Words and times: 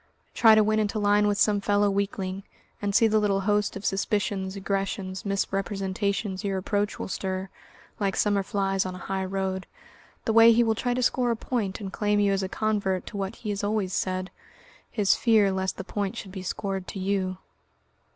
Try 0.33 0.55
to 0.55 0.63
win 0.63 0.79
into 0.79 0.97
line 0.97 1.27
with 1.27 1.37
some 1.37 1.61
fellow 1.61 1.87
weakling, 1.87 2.41
and 2.81 2.95
see 2.95 3.05
the 3.07 3.19
little 3.19 3.41
host 3.41 3.75
of 3.75 3.85
suspicions, 3.85 4.55
aggressions, 4.55 5.25
misrepresentations, 5.27 6.43
your 6.43 6.57
approach 6.57 6.97
will 6.97 7.07
stir 7.07 7.49
like 7.99 8.15
summer 8.15 8.41
flies 8.41 8.83
on 8.83 8.95
a 8.95 9.05
high 9.05 9.23
road 9.23 9.67
the 10.25 10.33
way 10.33 10.53
he 10.53 10.63
will 10.63 10.73
try 10.73 10.95
to 10.95 11.03
score 11.03 11.29
a 11.29 11.35
point 11.35 11.79
and 11.79 11.93
claim 11.93 12.19
you 12.19 12.31
as 12.33 12.41
a 12.41 12.49
convert 12.49 13.05
to 13.05 13.15
what 13.17 13.35
he 13.35 13.51
has 13.51 13.63
always 13.63 13.93
said, 13.93 14.31
his 14.89 15.13
fear 15.13 15.51
lest 15.51 15.77
the 15.77 15.83
point 15.83 16.17
should 16.17 16.31
be 16.31 16.41
scored 16.41 16.87
to 16.87 16.97
you. 16.97 17.37